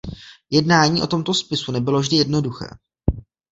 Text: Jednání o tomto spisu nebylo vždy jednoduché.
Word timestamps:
Jednání 0.51 1.01
o 1.01 1.07
tomto 1.07 1.33
spisu 1.33 1.71
nebylo 1.71 1.99
vždy 1.99 2.15
jednoduché. 2.17 2.65